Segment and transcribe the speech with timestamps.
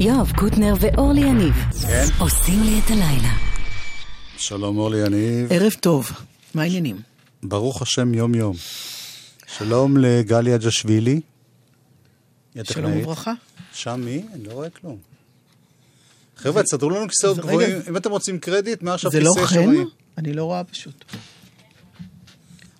[0.00, 2.04] יואב קוטנר ואורלי יניב כן?
[2.18, 3.32] עושים לי את הלילה.
[4.36, 5.52] שלום אורלי יניב.
[5.52, 6.10] ערב טוב,
[6.54, 7.00] מה העניינים?
[7.42, 8.56] ברוך השם יום יום.
[9.46, 11.20] שלום לגליה ג'שווילי.
[12.62, 12.92] שלום.
[12.96, 13.32] וברכה.
[13.72, 14.22] שם מי?
[14.34, 14.96] אני לא רואה כלום.
[16.36, 17.76] חבר'ה, תסדרו לנו כיסאות גבוהים.
[17.88, 19.54] אם אתם רוצים קרדיט, מה עכשיו זה לא כיסא חן?
[19.54, 19.88] שמאים?
[20.18, 21.04] אני לא רואה פשוט.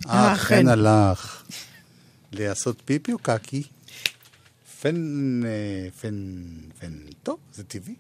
[0.06, 0.68] אה, אה, חן.
[0.68, 1.42] הלך.
[2.32, 3.62] לעשות פיפי או קקי?
[4.80, 5.40] פן...
[5.44, 6.14] אה, פן...
[6.78, 6.92] פן...
[7.22, 7.94] טוב, זה טבעי.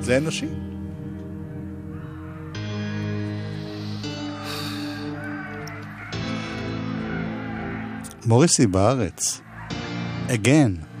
[0.00, 0.46] זה אנושי.
[8.26, 9.40] מוריסי בארץ.
[10.28, 10.95] again.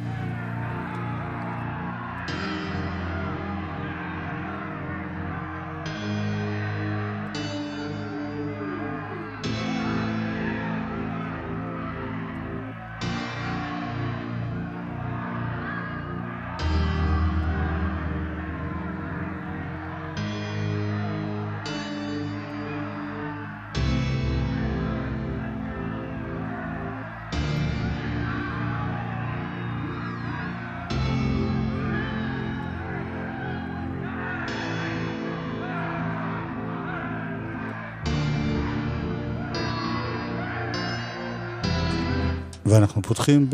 [43.06, 43.50] פותחים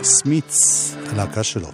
[0.00, 0.56] בסמיץ,
[1.12, 1.68] הלהקה שלו.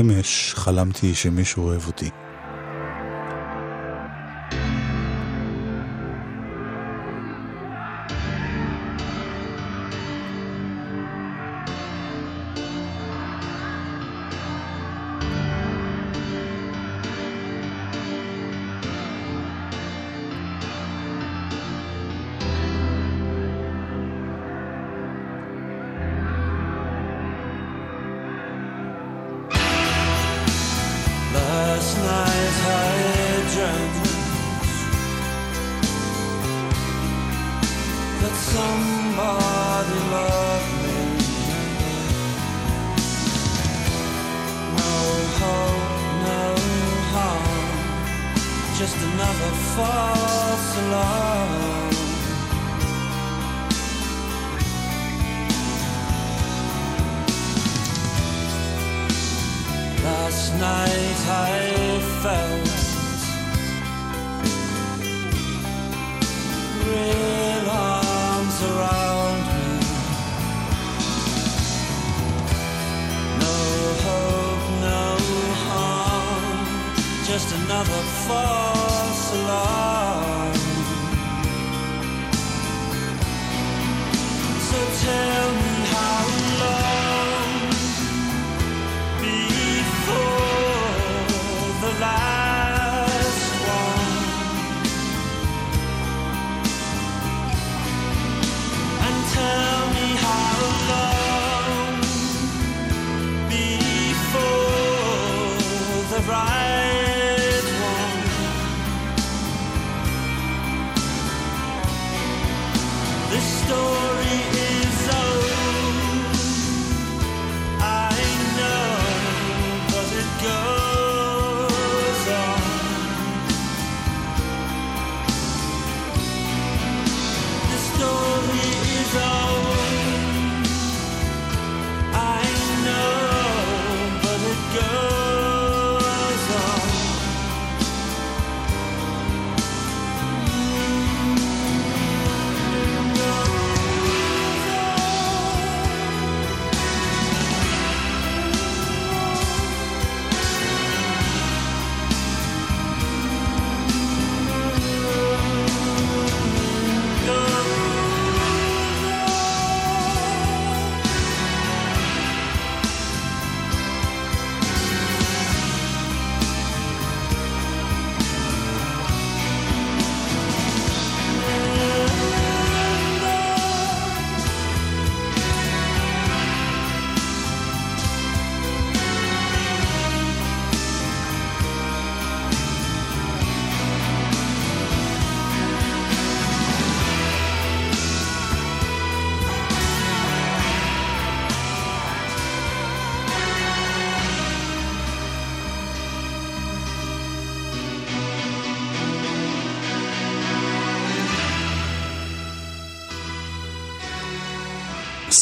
[0.00, 2.10] אמש חלמתי שמישהו אוהב אותי.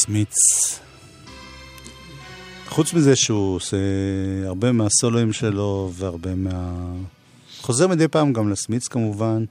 [0.05, 0.35] סמיץ.
[2.65, 3.77] חוץ מזה שהוא עושה
[4.45, 6.91] הרבה מהסולואים שלו והרבה מה...
[7.61, 9.45] חוזר מדי פעם גם לסמיץ כמובן,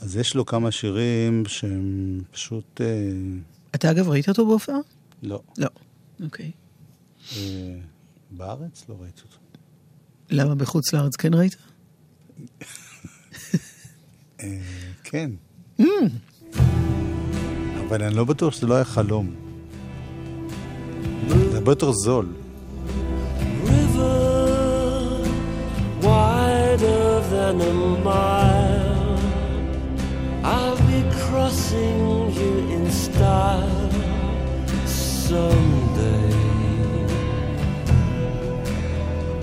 [0.00, 2.80] אז יש לו כמה שירים שהם פשוט...
[2.80, 2.86] אה,
[3.74, 4.76] אתה אגב ראית אותו בהופעה?
[5.22, 5.42] לא.
[5.58, 5.68] לא.
[6.24, 6.50] אוקיי.
[7.36, 7.76] אה,
[8.30, 9.36] בארץ לא ראיתי אותו.
[10.30, 11.56] למה בחוץ לארץ כן ראית?
[14.40, 14.60] אה,
[15.04, 15.30] כן.
[17.88, 19.43] אבל אני לא בטוח שזה לא היה חלום.
[21.51, 22.25] זה הרבה יותר זול.
[23.65, 25.21] river
[26.01, 27.73] wider than a
[28.09, 29.19] mile.
[30.43, 33.91] I'll be crossing you in style
[34.85, 36.33] someday.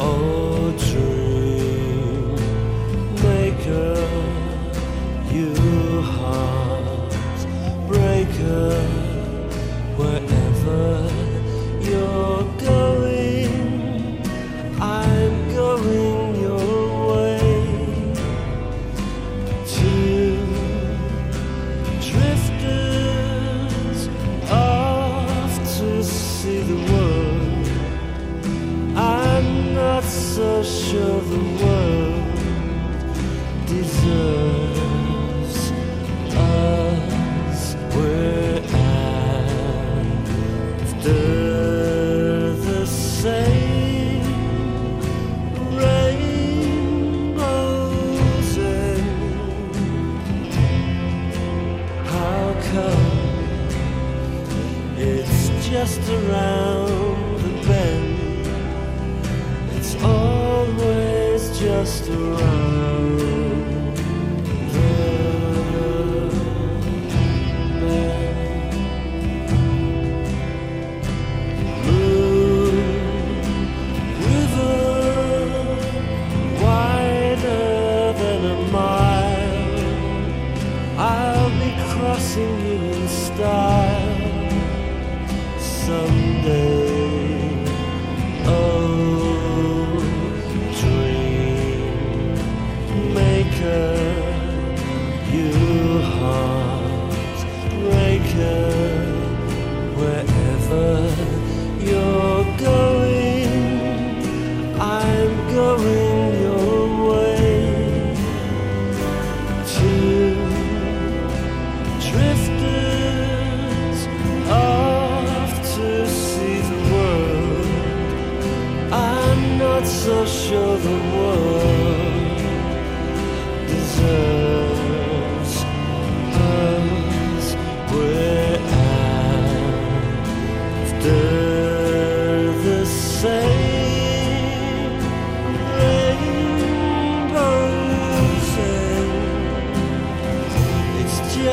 [0.01, 2.35] Oh, dream
[3.23, 3.95] maker,
[5.35, 5.51] you
[6.17, 7.11] heart
[7.89, 8.71] breaker,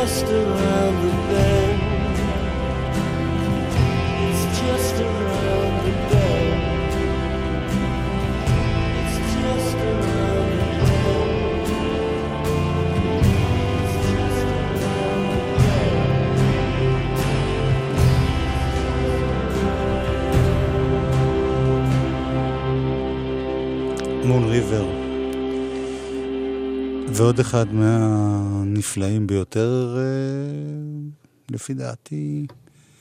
[0.00, 1.17] Just around the
[27.28, 30.02] ועוד אחד מהנפלאים ביותר, אה,
[31.50, 32.46] לפי דעתי,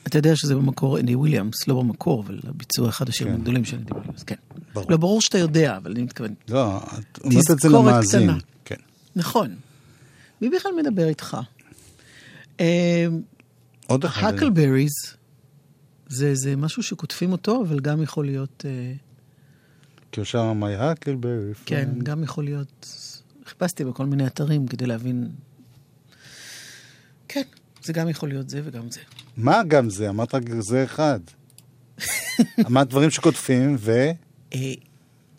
[0.08, 3.40] אתה יודע שזה במקור אנדי וויליאמס, לא במקור, אבל הביצוע אחד השירים כן.
[3.40, 4.36] הגדולים של אנדי וויליאמס, כן.
[4.74, 4.92] ברור.
[4.92, 6.34] לא, ברור שאתה יודע, אבל אני מתכוון.
[6.50, 8.22] לא, את אומרת את זה למאזין.
[8.22, 8.38] קטנה.
[8.66, 8.76] כן.
[9.16, 9.56] נכון.
[10.42, 11.38] מי בכלל מדבר איתך?
[12.60, 13.08] אה,
[13.88, 14.34] עוד אחד.
[14.34, 14.92] הקלבריז,
[16.08, 18.94] זה, זה משהו שכותבים אותו, אבל גם יכול להיות, אה,
[20.12, 21.66] כי הוא שם My Huckleberry.
[21.66, 21.90] כן.
[22.04, 22.88] גם יכול להיות,
[23.48, 25.32] חיפשתי בכל מיני אתרים כדי להבין.
[27.28, 27.42] כן,
[27.84, 29.00] זה גם יכול להיות זה וגם זה.
[29.38, 30.10] מה גם זה?
[30.10, 31.20] אמרת רק זה אחד.
[32.68, 34.10] אמרת דברים שכותבים, ו...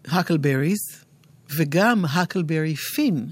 [0.05, 0.79] הקלבריז,
[1.57, 3.31] וגם הקלברי פין.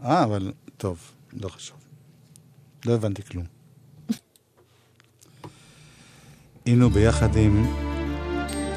[0.00, 0.98] אה, אבל טוב,
[1.32, 1.76] לא חשוב.
[2.86, 3.44] לא הבנתי כלום.
[6.66, 7.66] היינו ביחד עם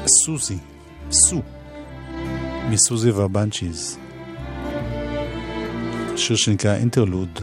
[0.06, 0.58] סוזי,
[1.10, 1.42] סו,
[2.70, 3.98] מסוזי והבנצ'יז.
[6.18, 7.40] Shushinka interlude.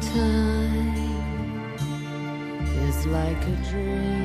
[0.00, 0.96] Time
[2.88, 4.15] is like a dream.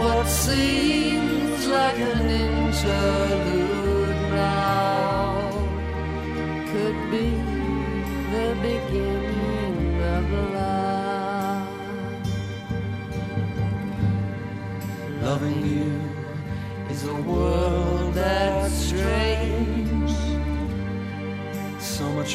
[0.00, 3.37] What seems like an interlude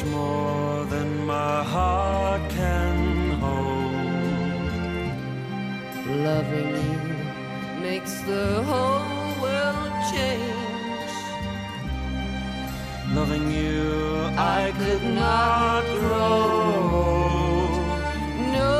[0.06, 3.94] more than my heart can hold.
[6.06, 7.14] Loving you
[7.80, 11.12] makes the whole world change.
[13.14, 17.04] Loving you, I could not grow.
[18.56, 18.76] No,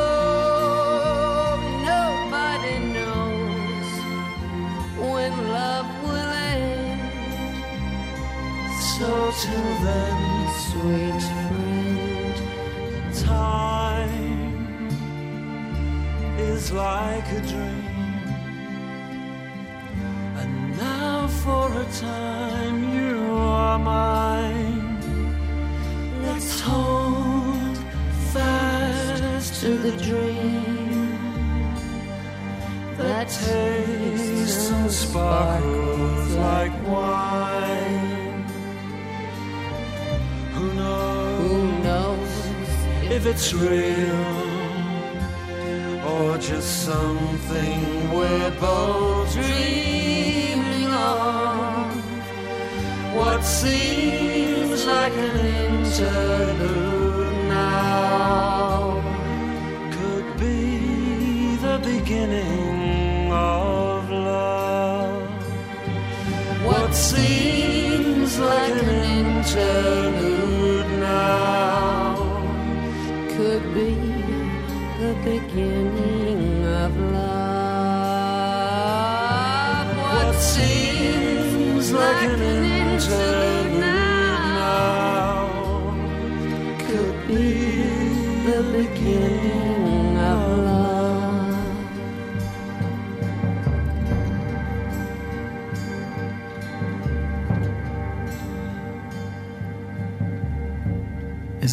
[1.93, 3.90] nobody knows
[5.12, 7.00] when love will end.
[8.99, 10.34] So till then,
[10.85, 12.37] Sweet friend,
[13.25, 14.88] time
[16.38, 17.84] is like a dream.
[43.35, 44.25] It's real
[46.07, 47.81] or just something
[48.14, 51.97] we're both dreaming of.
[53.17, 55.37] What seems like an
[55.67, 59.03] interlude now
[59.97, 65.29] could be the beginning of love.
[66.64, 68.88] What seems like an
[69.19, 70.24] interlude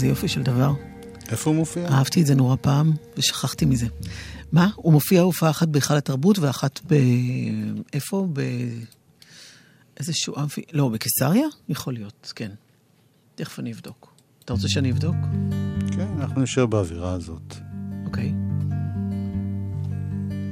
[0.02, 0.74] איזה יופי של דבר.
[1.32, 1.88] איפה הוא מופיע?
[1.90, 3.88] אהבתי את זה נורא פעם, ושכחתי מזה.
[4.52, 4.70] מה?
[4.76, 6.96] הוא מופיע הופעה אחת בהיכל התרבות ואחת ב...
[7.94, 8.28] איפה?
[8.34, 8.42] ב...
[10.02, 10.62] איזשהו אמפי...
[10.74, 11.48] לא, בקיסריה?
[11.70, 12.52] יכול להיות, כן.
[13.36, 14.14] תכף אני אבדוק.
[14.46, 15.16] אתה רוצה שאני אבדוק?
[15.92, 17.56] כן, אנחנו נשאר באווירה הזאת.
[18.06, 18.34] אוקיי.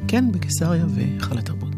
[0.08, 1.70] כן, בקיסריה והיכל התרבות.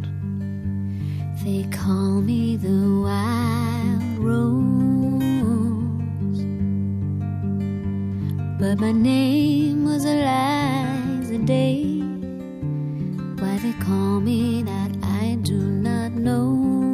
[1.43, 5.31] They call me the wild rose,
[8.59, 11.81] but my name was Eliza Day.
[13.41, 14.91] Why they call me that,
[15.23, 16.90] I do not know.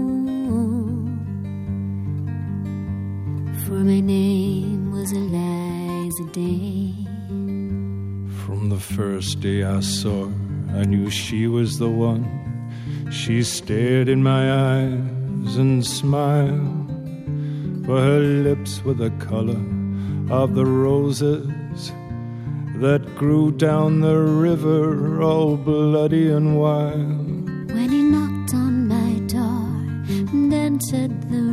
[3.68, 6.94] For my name was Eliza Day.
[8.46, 12.24] From the first day I saw her, I knew she was the one.
[13.12, 16.88] She stared in my eyes and smiled,
[17.86, 19.62] for her lips were the color
[20.32, 21.92] of the roses
[22.78, 27.50] that grew down the river, all bloody and wild.
[27.76, 29.68] When he knocked on my door
[30.08, 31.47] and entered the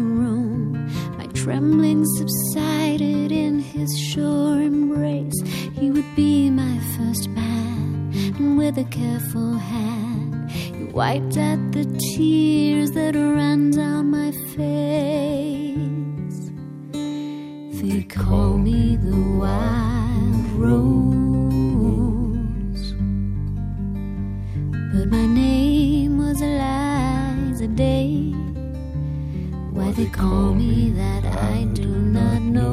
[1.44, 5.42] trembling subsided in his sure embrace.
[5.78, 11.84] He would be my first man, and with a careful hand, he wiped at the
[12.16, 16.50] tears that ran down my face.
[16.92, 20.94] They call me the wild rose.
[24.94, 28.43] But my name was Eliza Day.
[29.74, 32.70] Why they call me that I do not know.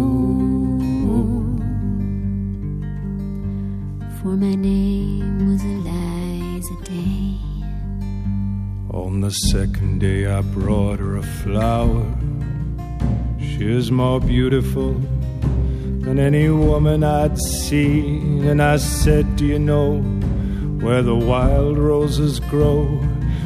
[4.22, 7.40] For my name was Eliza Day.
[8.92, 12.06] On the second day, I brought her a flower.
[13.40, 14.94] She is more beautiful
[16.02, 18.48] than any woman I'd seen.
[18.48, 20.02] And I said, Do you know
[20.84, 23.02] where the wild roses grow?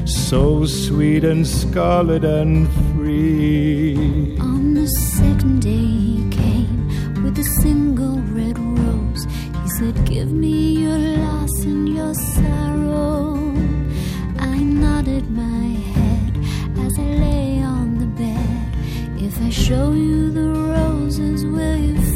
[0.05, 2.67] So sweet and scarlet and
[3.07, 9.25] On the second day, he came with a single red rose.
[9.61, 13.35] He said, Give me your loss and your sorrow.
[14.39, 16.33] I nodded my head
[16.79, 19.21] as I lay on the bed.
[19.21, 22.14] If I show you the roses, will you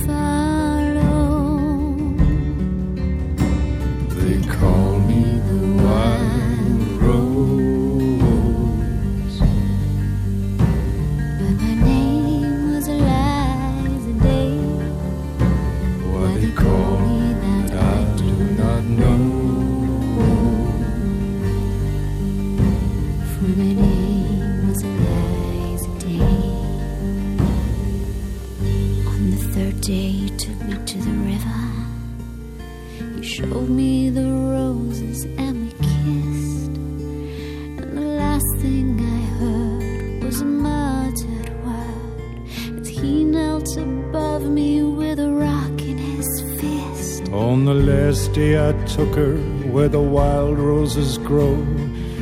[48.69, 49.38] I took her
[49.73, 51.57] where the wild roses grow.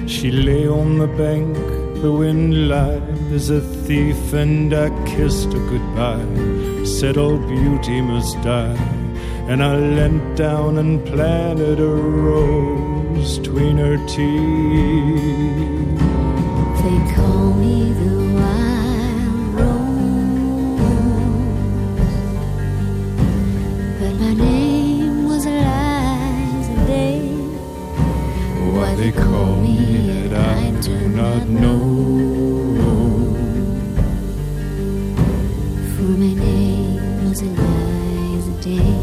[0.07, 1.57] She lay on the bank,
[2.01, 6.85] the wind lied as a thief, and I kissed her goodbye.
[6.85, 8.77] Said all beauty must die.
[9.49, 11.95] And I leant down and planted a
[12.29, 15.99] rose tween her teeth.
[16.81, 18.66] They call me the wild
[29.07, 29.77] they call me
[30.11, 31.81] that I do not know.
[35.93, 38.95] For my name was Eliza Day.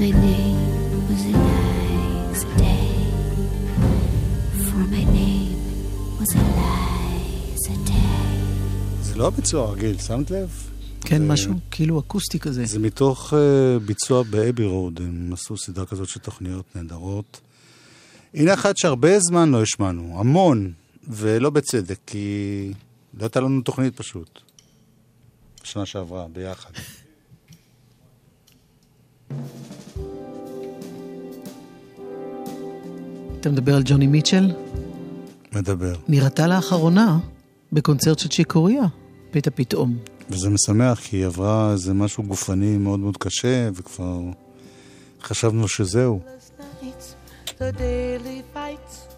[0.00, 0.58] My name
[1.08, 2.86] was Eliza Day.
[4.66, 5.56] For my name
[6.18, 8.42] was Eliza Day.
[9.02, 10.50] זה לא הביצוע הרגיל, שמת לב?
[11.00, 12.64] כן, זה- משהו כאילו אקוסטי כזה.
[12.66, 13.36] זה מתוך uh,
[13.86, 17.40] ביצוע באבי רוד, הם עשו סדרה כזאת של תוכניות נהדרות.
[18.34, 20.72] הנה אחת שהרבה זמן לא השמענו, המון,
[21.08, 22.72] ולא בצדק, כי
[23.14, 24.40] לא הייתה לנו תוכנית פשוט.
[25.62, 26.70] בשנה שעברה, ביחד.
[33.40, 34.52] אתה מדבר על ג'וני מיטשל?
[35.52, 35.94] מדבר.
[36.08, 37.18] נראתה לאחרונה
[37.72, 38.82] בקונצרט של צ'יקוריה,
[39.30, 39.98] פתע פתאום.
[40.30, 44.20] וזה משמח, כי היא עברה איזה משהו גופני מאוד מאוד קשה, וכבר
[45.22, 46.20] חשבנו שזהו.
[47.58, 49.08] The daily fights,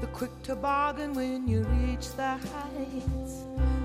[0.00, 3.44] the quick toboggan when you reach the heights.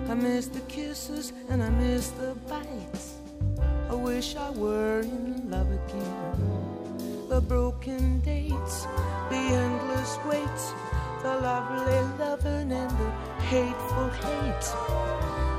[0.09, 3.15] I miss the kisses and I miss the bites.
[3.89, 7.27] I wish I were in love again.
[7.29, 8.83] The broken dates,
[9.29, 10.73] the endless waits,
[11.21, 13.11] the lovely loving and the
[13.45, 14.67] hateful hate.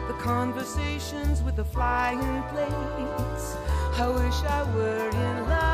[0.08, 3.56] The conversations with the flying plates.
[3.98, 5.65] I wish I were in love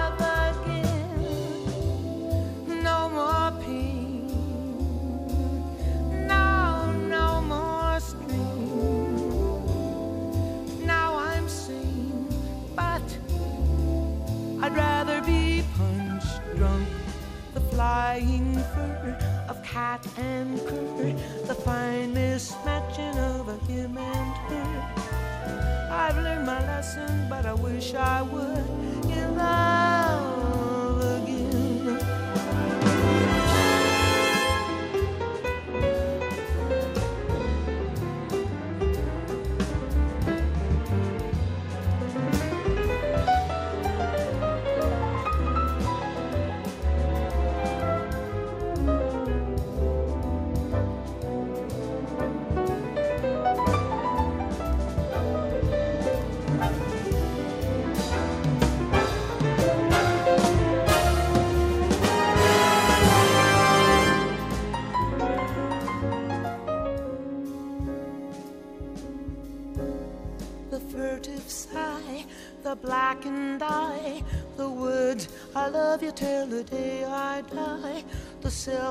[18.13, 19.17] flying fur
[19.49, 21.15] of cat and cur,
[21.47, 25.91] the fine mismatching of a him and her.
[25.91, 28.67] I've learned my lesson, but I wish I would
[29.11, 29.82] in love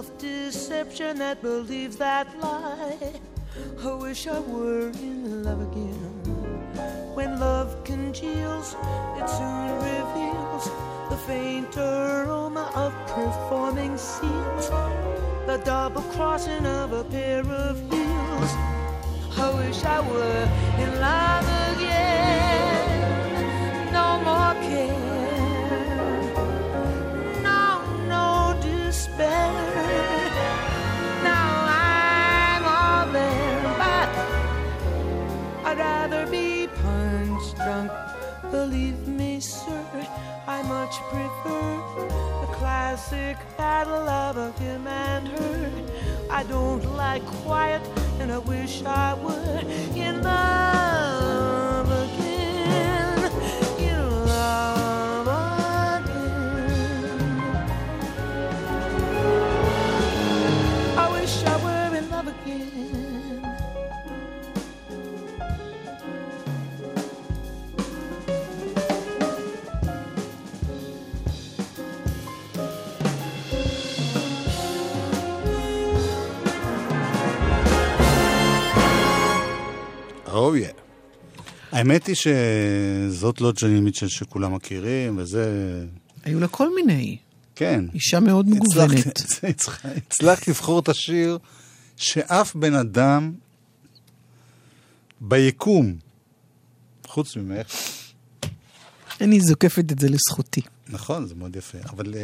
[0.02, 3.14] self deception that believes that lie.
[3.84, 6.24] I wish I were in love again.
[7.14, 8.76] When love congeals,
[9.20, 10.66] it soon reveals
[11.10, 14.70] the faint aroma of performing scenes,
[15.46, 18.52] the double crossing of a pair of heels.
[19.38, 20.44] I wish I were
[20.84, 21.46] in love
[21.78, 22.32] again.
[38.62, 40.08] Believe me, sir,
[40.45, 41.82] I much prefer
[42.41, 45.71] the classic battle of him and her.
[46.30, 47.82] I don't like quiet,
[48.19, 49.62] and I wish I were
[49.95, 50.81] in love
[80.32, 80.74] Oh yeah.
[81.72, 85.46] האמת היא שזאת לא ג'ני מיטשל שכולם מכירים, וזה...
[86.24, 87.17] היו לה כל מיני.
[87.56, 87.86] כן.
[87.94, 89.20] אישה מאוד מגוונת.
[90.08, 91.38] הצלחת- לבחור את השיר
[91.98, 93.34] שאף בן אדם
[95.22, 95.96] ביקום,
[97.08, 97.67] חוץ ממך,
[99.22, 100.62] אני זוקפת את זה לזכותי.
[100.89, 102.17] נכון, זה מאוד יפה, אבל uh,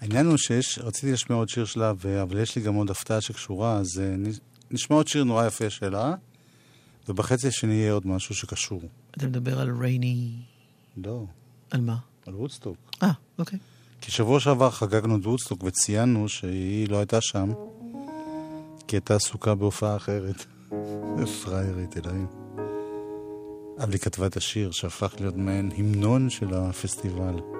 [0.00, 1.90] העניין הוא שיש, רציתי לשמוע עוד שיר שלה.
[2.22, 4.28] אבל יש לי גם עוד הפתעה שקשורה, אז uh,
[4.70, 6.14] נשמע עוד שיר נורא יפה שלה,
[7.08, 8.82] ובחצי השני יהיה עוד משהו שקשור.
[9.10, 10.30] אתה מדבר על רייני...
[10.96, 11.24] לא,
[11.70, 11.96] על מה?
[12.26, 12.76] על וודסטוק.
[13.02, 13.58] אה, אוקיי.
[14.00, 17.52] כי שבוע שעבר חגגנו את וודסטוק וציינו שהיא לא הייתה שם,
[18.88, 20.46] כי הייתה עסוקה בהופעה אחרת.
[21.44, 22.26] פריירית, אלוהים.
[23.78, 27.59] אבל היא כתבה את השיר שהפך להיות מעין המנון של הפסטיבל.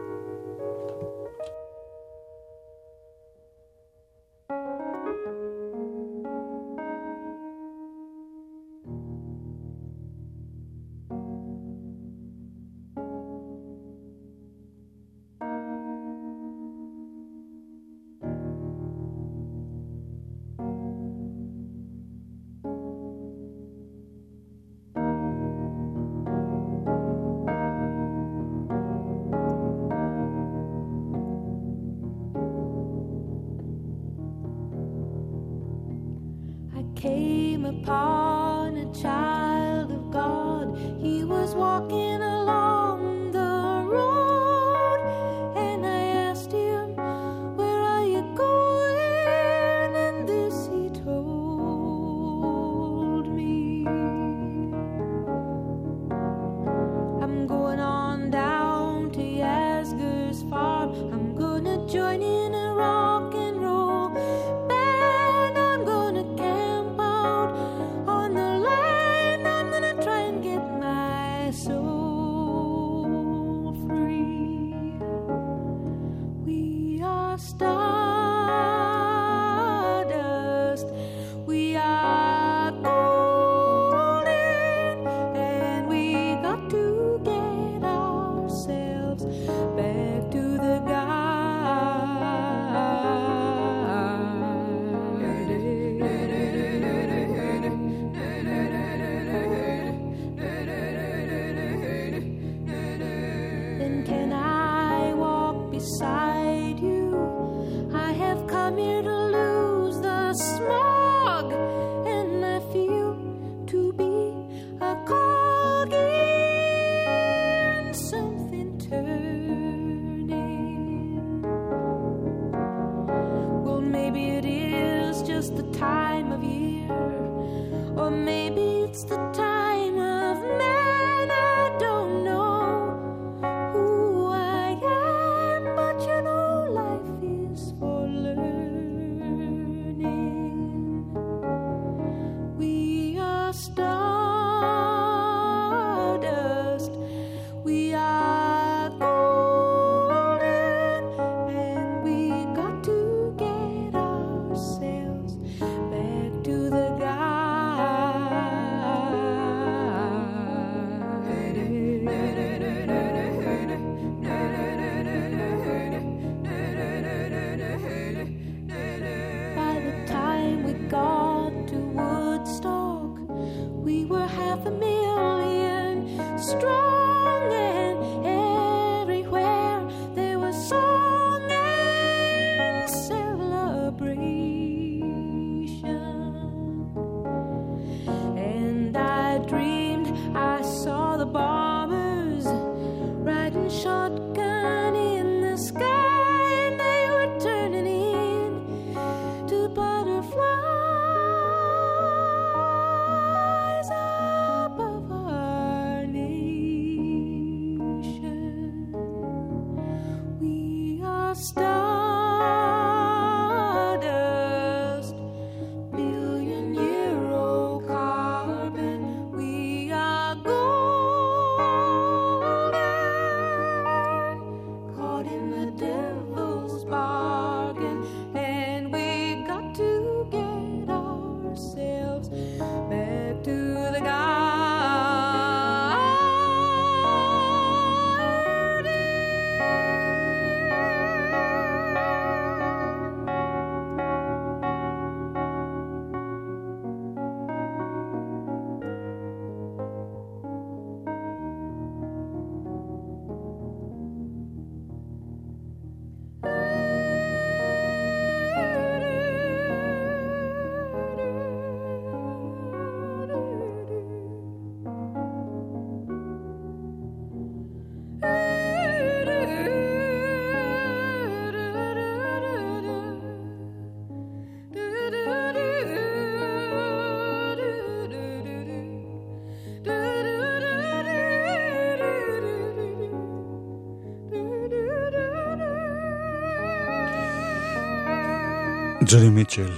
[289.07, 289.71] ג'וני מיטשל.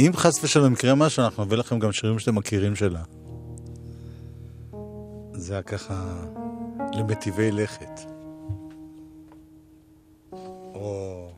[0.00, 3.02] אם חס ושלום יקרה משהו, אנחנו נביא לכם גם שירים שאתם מכירים שלה.
[5.32, 6.24] זה היה ככה
[6.92, 8.00] למטיבי לכת.
[10.74, 11.30] או...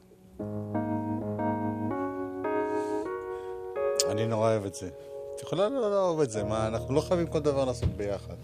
[4.10, 4.88] אני נורא אוהב את זה.
[5.36, 8.36] את יכולה לא לאהוב את זה, מה, אנחנו לא חייבים כל דבר לעשות ביחד.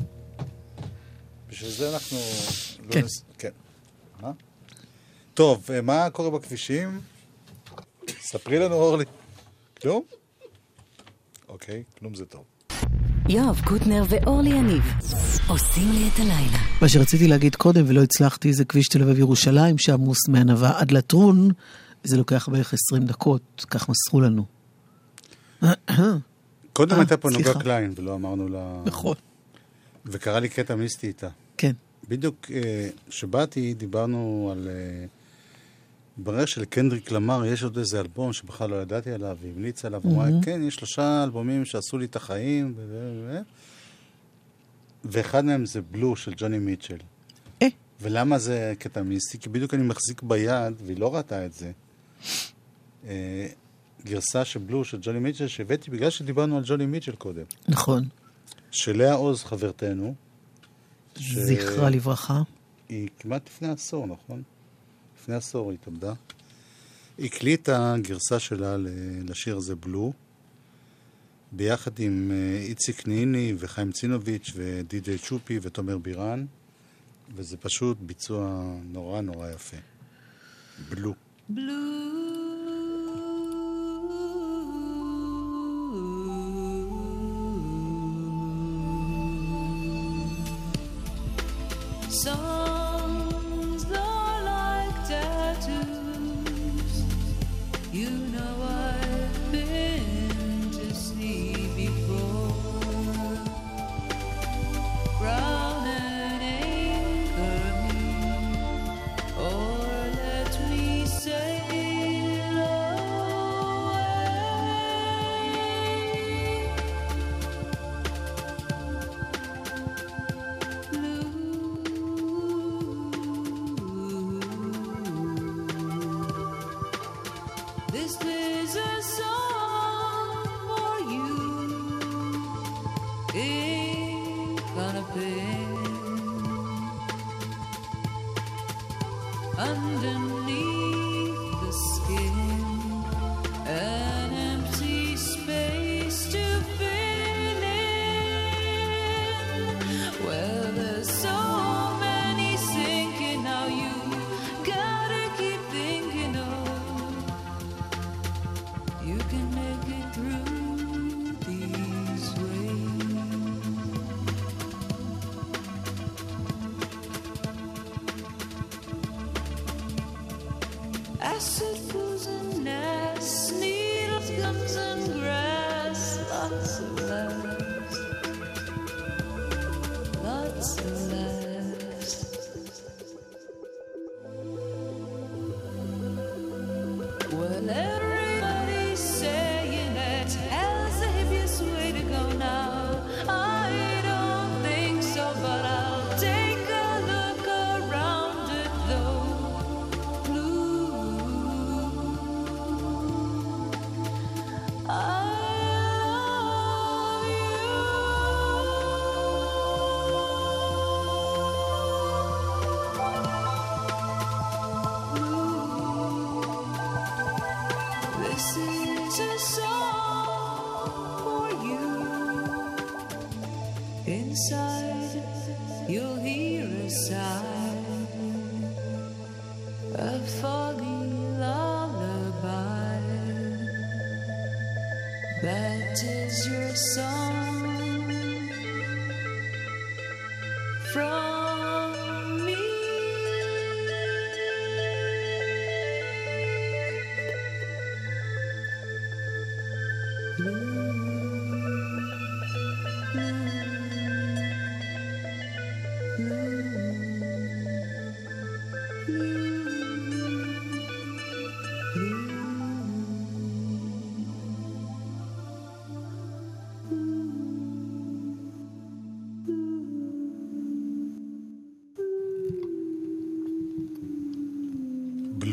[1.48, 2.18] בשביל זה אנחנו...
[2.86, 3.04] לא כן.
[3.04, 3.24] נס...
[3.38, 3.52] כן.
[4.22, 4.30] מה?
[5.34, 7.00] טוב, אה, מה קורה בכבישים?
[8.26, 9.04] ספרי לנו, אורלי.
[9.82, 10.02] כלום?
[11.48, 12.44] אוקיי, כלום זה טוב.
[13.28, 14.82] יואב קוטנר ואורלי יניב
[15.48, 16.58] עושים לי את הלילה.
[16.82, 21.50] מה שרציתי להגיד קודם ולא הצלחתי זה כביש תל אביב ירושלים שעמוס מענווה עד לטרון,
[22.04, 24.44] זה לוקח בערך 20 דקות, כך מסרו לנו.
[26.72, 27.60] קודם אה, הייתה פה נוגה.
[27.60, 28.82] קליין, ולא אמרנו לה...
[28.84, 29.14] נכון.
[30.06, 31.28] וקרה לי קטע מיסטי איתה.
[31.58, 31.72] כן.
[32.08, 34.68] בדיוק אה, כשבאתי, דיברנו על...
[36.18, 40.12] התברר שלקנדריק למר יש עוד איזה אלבום שבכלל לא ידעתי עליו, והיא המליצה עליו, הוא
[40.12, 42.74] אמר, כן, יש שלושה אלבומים שעשו לי את החיים.
[45.04, 46.96] ואחד מהם זה בלו של ג'וני מיטשל.
[47.62, 47.68] אה.
[48.00, 49.38] ולמה זה קטע מיסטי?
[49.38, 51.72] כי בדיוק אני מחזיק ביד, והיא לא ראתה את זה.
[53.06, 53.46] אה,
[54.04, 57.44] גרסה של בלו של ג'וני מיטשל שהבאתי בגלל שדיברנו על ג'וני מיטשל קודם.
[57.68, 58.08] נכון.
[58.70, 60.14] שלאה עוז, חברתנו,
[61.16, 62.42] זכרה לברכה.
[62.88, 64.42] היא כמעט לפני עשור, נכון?
[65.26, 66.12] לפני עשור היא התאבדה.
[67.18, 68.76] הקליטה גרסה שלה
[69.28, 70.12] לשיר הזה בלו,
[71.52, 76.46] ביחד עם אה, איציק ניני וחיים צינוביץ' ודי.ג'יי צ'ופי ותומר בירן,
[77.34, 79.76] וזה פשוט ביצוע נורא נורא יפה.
[80.88, 81.14] בלו.
[81.50, 82.15] Songs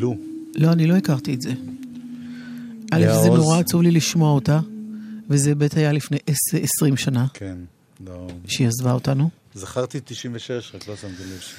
[0.04, 0.16] בלו.
[0.54, 1.52] לא, אני לא הכרתי את זה.
[2.90, 3.40] א', זה עוז?
[3.40, 4.60] נורא עצוב לי לשמוע אותה,
[5.30, 7.56] וזה בטח היה לפני עשר- 20 שנה כן,
[8.06, 8.28] לא...
[8.46, 9.30] שהיא עזבה אותנו.
[9.54, 11.54] זכרתי 96, רק לא שמתי לב ש...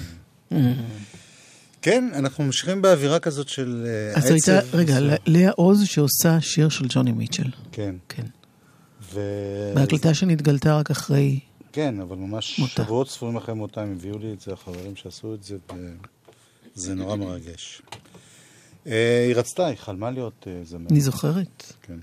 [1.81, 4.75] כן, אנחנו ממשיכים באווירה כזאת של אה, אז זו הייתה, עצב.
[4.75, 7.49] רגע, לאה עוז שעושה שיר של ג'וני מיטשל.
[7.71, 7.95] כן.
[8.09, 8.25] כן.
[9.13, 9.19] ו...
[9.75, 11.39] בהקלטה שנתגלתה רק אחרי...
[11.73, 12.83] כן, אבל ממש מותה.
[12.83, 15.57] שבועות ספורים אחרי מותה הם הביאו לי את זה, החברים שעשו את זה,
[16.75, 17.81] וזה נורא מרגש.
[18.87, 20.91] אה, היא רצתה, היא חלמה להיות אה, זמרת.
[20.91, 21.73] אני זוכרת.
[21.81, 21.97] כן.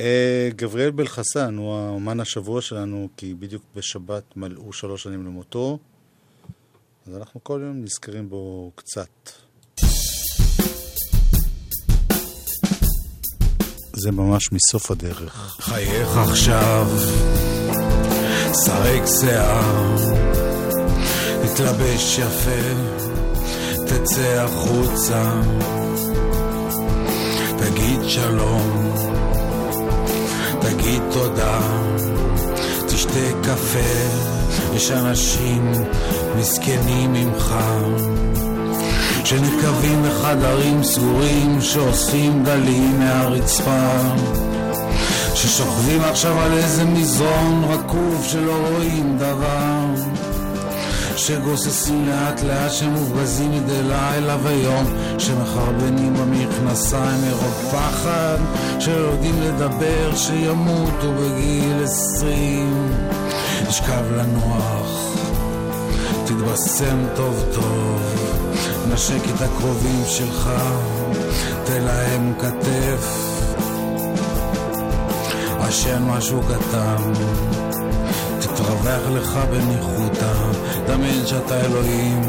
[0.00, 5.78] אה, גבריאל בלחסן הוא האומן השבוע שלנו, כי בדיוק בשבת מלאו שלוש שנים למותו,
[7.06, 9.30] אז אנחנו כל יום נזכרים בו קצת.
[13.96, 15.56] זה ממש מסוף הדרך.
[15.60, 16.86] חייך עכשיו,
[18.64, 19.96] שרק שיער,
[21.42, 23.11] תתלבש יפה,
[23.92, 25.22] תצא החוצה,
[27.56, 28.94] תגיד שלום,
[30.60, 31.60] תגיד תודה,
[32.86, 33.78] תשתה קפה,
[34.74, 35.72] יש אנשים
[36.38, 37.54] מסכנים ממך.
[39.24, 43.88] שנקבים בחדרים סגורים שאוספים גלים מהרצפה.
[45.34, 49.84] ששוכבים עכשיו על איזה מזרון רקוב שלא רואים דבר
[51.26, 54.84] שגוססים לאט לאט שמופגזים מדי לילה ויום
[55.18, 58.38] שמחרבנים במכנסיים מרוב פחד
[58.80, 62.92] שלא יודעים לדבר שימותו בגיל עשרים.
[63.68, 65.16] תשכב לנוח
[66.24, 68.02] תתבשם טוב טוב
[68.92, 70.50] נשק את הקרובים שלך
[71.64, 73.32] תן להם כתף.
[75.60, 77.12] עשן משהו קטן
[78.62, 80.32] תתרווח לך בניחותא
[80.86, 82.20] דמיין שאתה אלוהים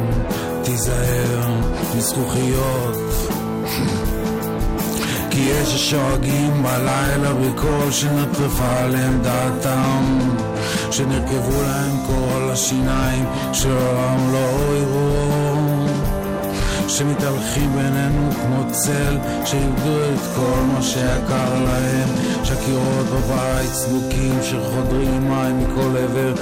[0.63, 1.61] תיזהר
[1.97, 2.97] מזכוכיות.
[5.29, 10.19] כי יש ששואגים בלילה בקול שנטרפה עליהם דעתם.
[10.91, 15.42] שנרכבו להם כל השיניים שלעולם לא יראו
[16.97, 22.09] שמתהלכים בינינו כמו צל שאיבדו את כל מה שיקר להם.
[22.43, 26.33] שהקירות בבית סדוקים שחודרים מים מכל עבר.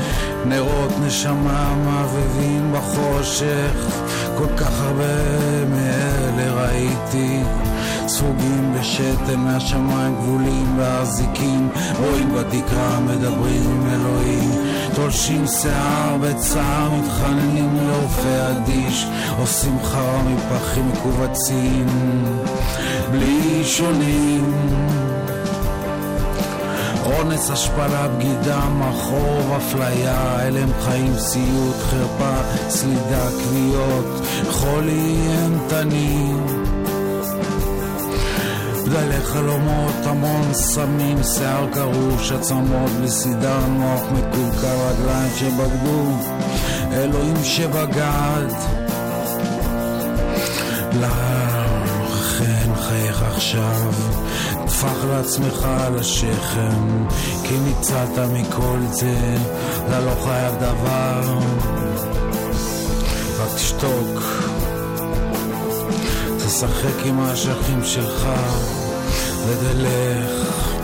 [0.45, 4.01] נרות נשמה מעבבים בחושך.
[4.37, 7.43] כל כך הרבה מאלה ראיתי.
[8.07, 14.51] ספוגים בשתן מהשמיים גבולים ואזיקים רואים בתקרה מדברים אלוהים
[14.95, 19.05] תולשים שיער בצער מתחננים לאופה אדיש
[19.37, 21.85] עושים חרא מפחים מכווצים
[23.11, 24.53] בלי שונים
[27.05, 32.35] אונס, השפלה, בגידה, מחרוב, אפליה, הלם חיים, סיוט, חרפה,
[32.69, 36.60] סלידה, כוויות, חולי אימתני.
[38.91, 46.11] בדלי חלומות, המון סמים, שיער קרוש, עצמות בלי סידר, מוח מקולקל, רגליים שבגדו,
[46.93, 48.47] אלוהים שבגד.
[50.93, 53.91] לכן חייך עכשיו,
[54.65, 57.07] טפח לעצמך על השכם,
[57.43, 59.35] כי ניצלת מכל זה,
[59.87, 61.39] אתה לא חייב דבר,
[63.39, 64.21] רק תשתוק,
[66.37, 68.27] תשחק עם האשכים שלך,
[69.47, 70.77] ותלך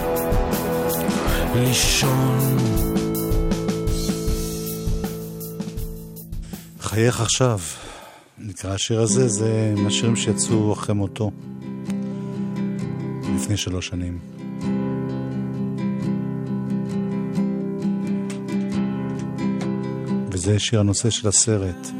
[1.55, 2.57] לישון.
[6.79, 7.59] חייך עכשיו,
[8.37, 11.31] נקרא השיר הזה, זה מהשירים שיצאו אחרי מותו,
[13.35, 14.19] לפני שלוש שנים.
[20.31, 21.96] וזה שיר הנושא של הסרט.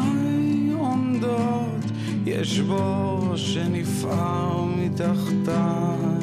[0.73, 1.85] עומדות,
[2.27, 6.19] יש בור שנפער מתחתיי.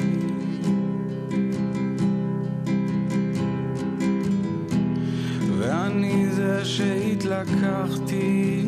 [5.58, 8.65] ואני זה שהתלקחתי,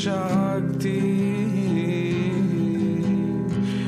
[0.00, 1.46] ששרקתי,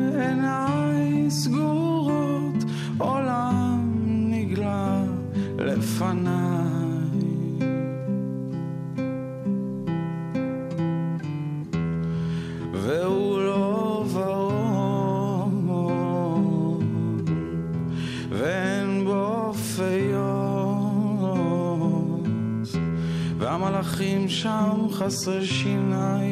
[24.96, 26.24] שם חסרי שיניים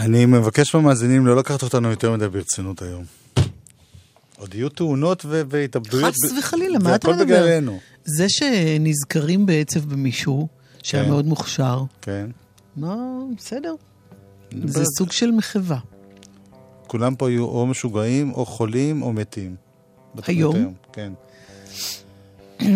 [0.00, 3.04] אני מבקש מהמאזינים לא לקחת אותנו יותר מדי ברצינות היום.
[4.38, 6.14] עוד יהיו תאונות ו- והתאבדויות.
[6.14, 7.24] חס ב- וחלילה, מה אתה מדבר?
[7.24, 7.78] בגללנו.
[8.04, 10.48] זה שנזכרים בעצב במישהו
[10.82, 11.10] שהיה כן.
[11.10, 12.30] מאוד מוכשר, כן.
[12.76, 12.96] מה,
[13.36, 13.74] בסדר.
[14.64, 15.78] זה סוג של מחווה.
[16.86, 19.56] כולם פה יהיו או משוגעים, או חולים, או מתים.
[20.14, 20.74] בתוכנית היום?
[20.92, 21.12] כן.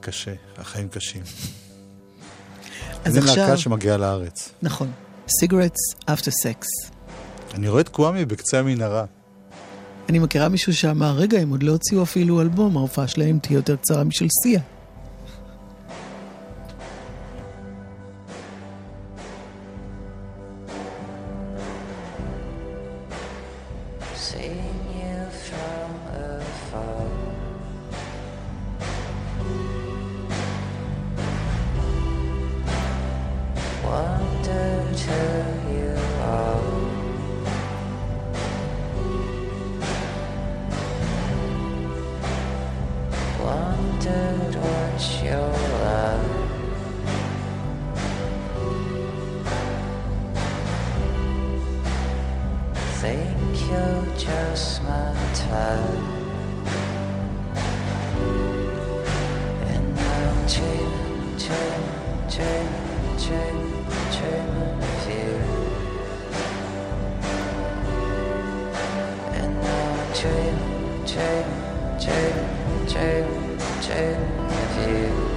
[0.00, 1.22] קשה, החיים קשים.
[3.04, 4.50] אז עכשיו, להקה שמגיעה לארץ.
[4.62, 4.90] נכון,
[5.42, 6.90] cigarettes after sex.
[7.54, 9.04] אני רואה את קוואמי בקצה המנהרה.
[10.08, 13.76] אני מכירה מישהו שאמר, רגע, הם עוד לא הוציאו אפילו אלבום, ההופעה שלהם תהיה יותר
[13.76, 14.60] קצרה משל סיה.
[72.10, 73.24] chain, chain,
[73.80, 75.29] chain of you.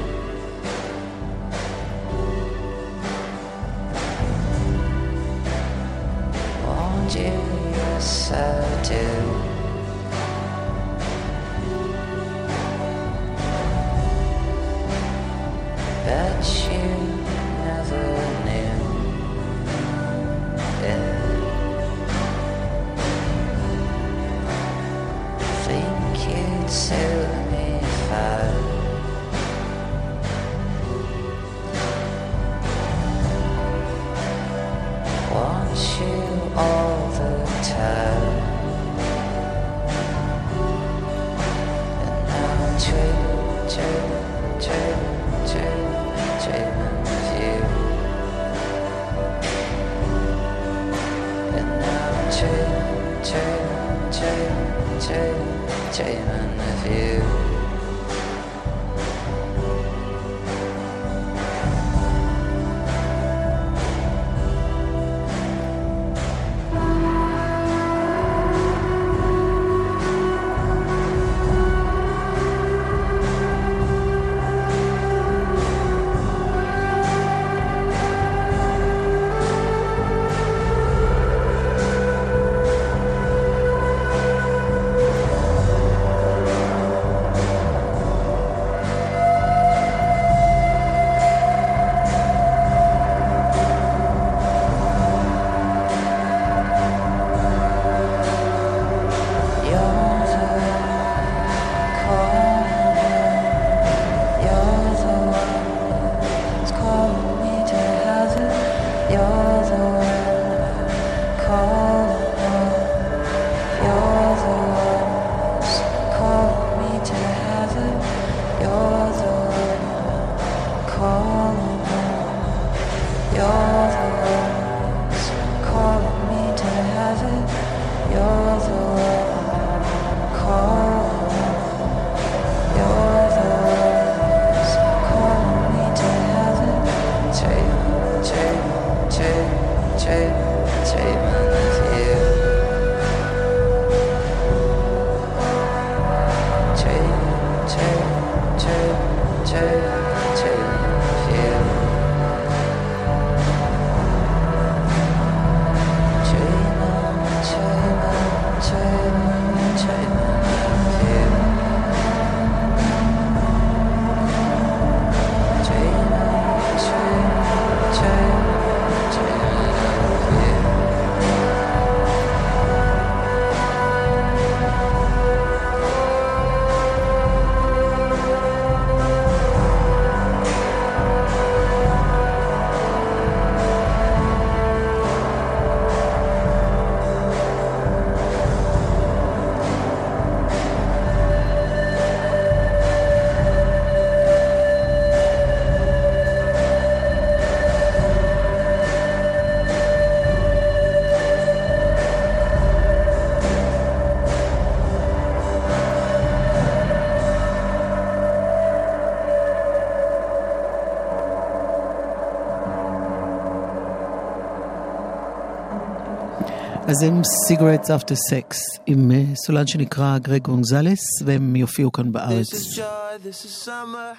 [216.92, 222.10] אז הם סיגרטס אפטר סקס עם אה, סולן שנקרא גרג גונזלס, והם יופיעו כאן This
[222.12, 222.52] בארץ.
[222.54, 224.14] is joy, this is summer.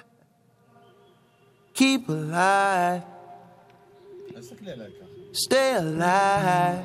[1.74, 3.02] Keep alive.
[5.32, 6.84] Stay alive.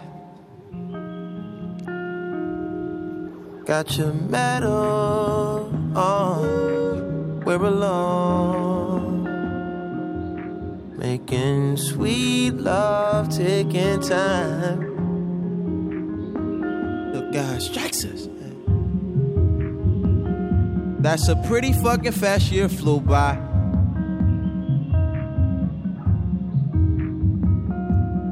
[3.65, 6.43] Got your medal on.
[7.45, 9.23] We're alone.
[11.05, 14.79] Making sweet love, taking time.
[17.32, 18.28] Guy strikes us.
[20.98, 23.38] That's a pretty fucking fast year flew by.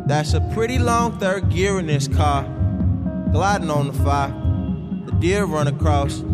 [0.06, 2.42] That's a pretty long third gear in this car.
[3.30, 4.34] Gliding on the fire.
[5.06, 6.24] The deer run across.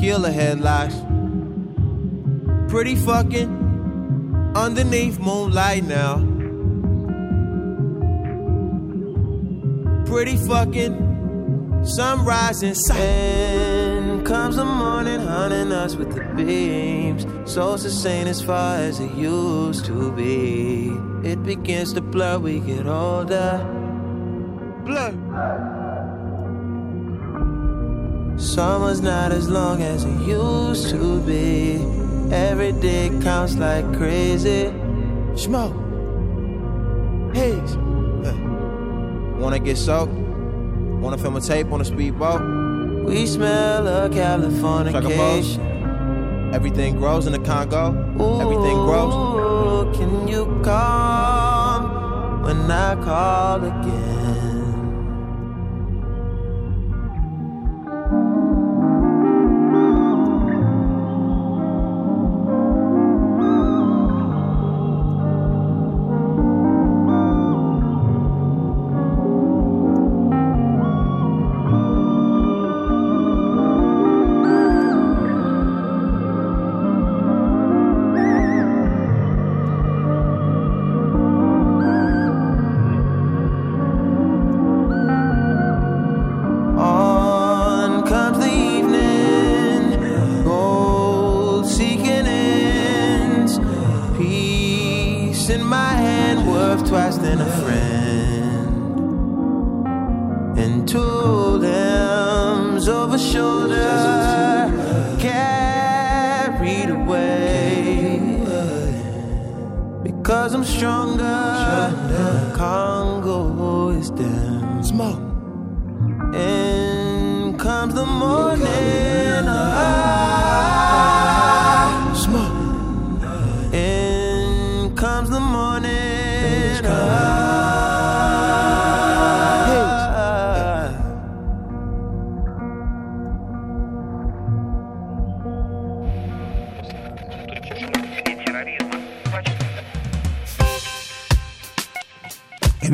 [0.00, 0.96] Kill the headlights.
[2.70, 6.16] Pretty fucking underneath moonlight now.
[10.06, 11.13] Pretty fucking
[11.84, 12.62] sunrise.
[12.62, 17.26] And comes the morning, hunting us with the beams.
[17.50, 20.90] Souls the same as far as it used to be.
[21.22, 23.58] It begins to blur, we get older.
[24.84, 25.12] Blur.
[28.36, 31.76] Summer's not as long as it used to be.
[32.34, 34.72] Every day counts like crazy.
[35.36, 35.74] Smoke.
[37.34, 37.76] Haze.
[39.38, 40.23] Wanna get soaked?
[41.04, 42.40] Wanna film a tape on a speedboat?
[43.04, 46.54] We smell of Californication.
[46.54, 47.88] Everything grows in the Congo.
[48.40, 49.94] Everything grows.
[49.98, 54.53] Can you come when I call again?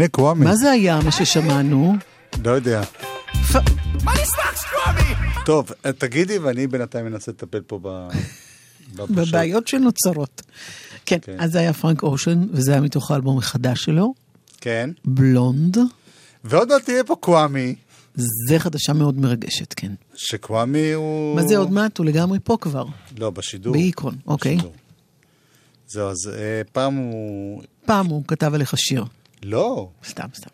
[0.01, 0.44] הנה קוואמי.
[0.44, 1.94] מה זה היה מה ששמענו?
[2.44, 2.82] לא יודע.
[5.46, 8.09] טוב, תגידי, ואני בינתיים מנסה לטפל פה ב...
[8.96, 10.42] בבעיות שנוצרות.
[11.07, 11.36] כן, כן.
[11.38, 14.14] אז זה היה פרנק אושן, וזה היה מתוך האלבום החדש שלו,
[14.61, 14.90] כן.
[15.05, 15.78] בלונד.
[16.44, 17.74] ועוד מעט תהיה פה קוואמי,
[18.48, 19.92] זה חדשה מאוד מרגשת, כן.
[20.14, 21.36] שקוואמי הוא...
[21.36, 21.98] מה זה עוד מעט?
[21.98, 22.84] הוא לגמרי פה כבר.
[23.18, 23.72] לא, בשידור.
[23.72, 24.59] באיקון, אוקיי.
[25.86, 27.62] זהו, אז אה, פעם הוא...
[27.86, 29.05] פעם הוא כתב עליך שיר.
[29.43, 30.51] לא, סתם, סתם.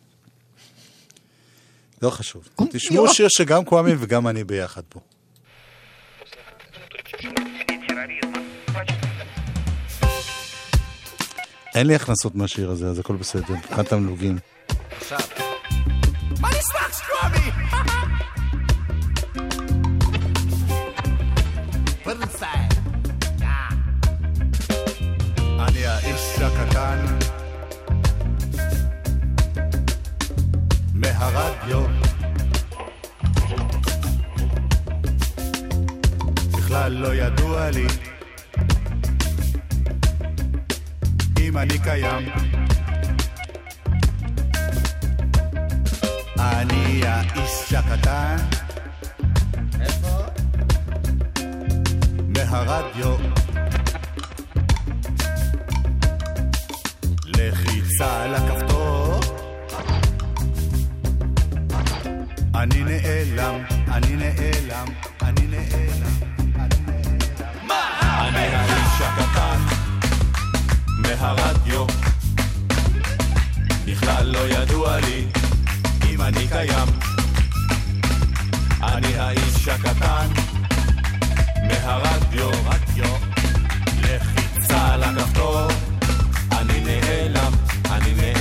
[2.03, 2.49] לא חשוב.
[2.73, 5.01] תשמעו שיר שגם קוואמי וגם אני ביחד פה.
[11.75, 14.39] אין לי הכנסות מהשיר הזה, אז הכל בסדר, מבחינת תמלוגים.
[16.41, 16.49] מה
[31.37, 31.81] מהרדיו
[36.53, 37.87] בכלל לא ידוע לי
[41.41, 42.29] אם אני קיים.
[46.39, 48.37] אני האיש הקטן.
[52.29, 53.17] מהרדיו.
[57.27, 58.96] לחיצה על הכפתור
[62.67, 63.55] אני נעלם,
[63.93, 64.87] אני נעלם,
[65.23, 66.15] אני נעלם,
[66.57, 67.71] נעלם.
[68.19, 69.61] אני האיש הקטן
[70.99, 71.87] מהרדיו.
[73.87, 75.27] בכלל לא ידוע לי
[76.11, 76.89] אם אני קיים.
[78.83, 80.29] אני האיש הקטן
[81.63, 82.51] מהרדיו.
[82.51, 83.15] רדיו.
[84.03, 85.69] לחיצה על הכפתור.
[86.53, 87.53] אני נעלם,
[87.91, 88.36] אני נעלם,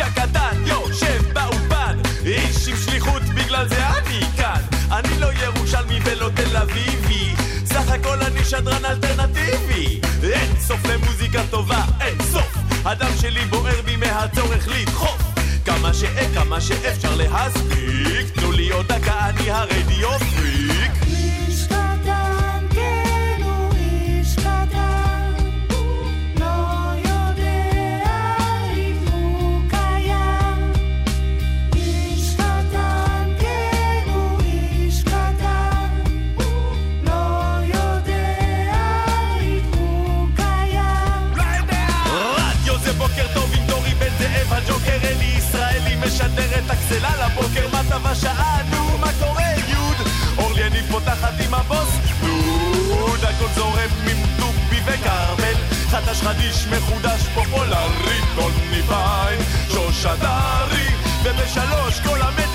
[0.00, 4.60] האיש הקטן, יושב באולפן, איש עם שליחות, בגלל זה אני כאן.
[4.92, 7.34] אני לא ירושלמי ולא תל אביבי,
[7.64, 10.00] סך הכל אני שדרן אלטרנטיבי.
[10.22, 12.56] אין סוף למוזיקה טובה, אין סוף.
[12.84, 15.22] הדם שלי בוער בי מהצורך לדחוף.
[15.64, 18.34] כמה שאין, כמה שאפשר להספיק.
[18.34, 21.27] תנו לי עוד דקה, אני הרדיו פריק.
[46.88, 49.96] אקסלה לבוקר מה טב השעה נו מה קורה יוד?
[50.38, 51.88] אורלי אני פותחת עם הבוס
[52.20, 54.16] דוד הכל זורם עם
[54.86, 55.54] וכרמל.
[55.90, 60.88] חדש חדיש מחודש פופולרי טוני פיין שוש הדרי
[61.22, 62.47] ובשלוש כל המדינה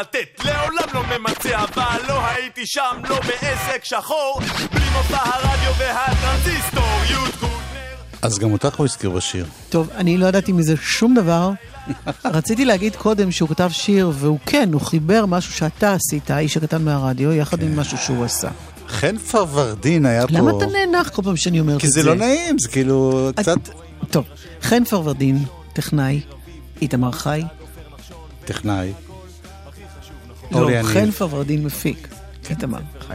[0.00, 4.40] לתת, לעולם לא ממצה אבל לא הייתי שם, לא בעסק שחור
[4.72, 7.50] בלי מופע הרדיו והטרנזיסטור י' ק'
[8.22, 9.46] אז גם אותך הוא הזכיר בשיר.
[9.68, 11.50] טוב, אני לא ידעתי מזה שום דבר.
[12.24, 16.84] רציתי להגיד קודם שהוא כתב שיר, והוא כן, הוא חיבר משהו שאתה עשית, האיש הקטן
[16.84, 18.48] מהרדיו, יחד עם משהו שהוא עשה.
[18.88, 20.34] חן פרוורדין היה פה...
[20.34, 22.02] למה אתה נאנח כל פעם שאני אומרת את כי זה?
[22.02, 23.58] זה לא נעים, זה כאילו קצת...
[24.10, 24.24] טוב,
[24.62, 26.20] חן פרוורדין, טכנאי,
[26.82, 27.42] איתמר חי.
[28.44, 28.92] טכנאי.
[30.52, 30.86] לא, אורלי יניב.
[30.86, 32.08] חן פרוורדין מפיק.
[32.50, 33.14] איתמר חי.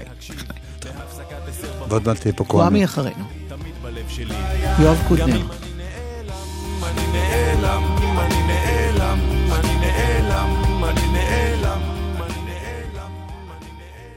[1.89, 2.85] ועוד מעט תהיה פה קוואמי קוואמי.
[2.85, 3.25] אחרינו.
[4.79, 5.64] יואב קוטנר.